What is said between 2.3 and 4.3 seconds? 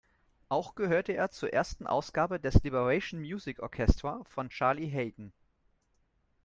des Liberation Music Orchestra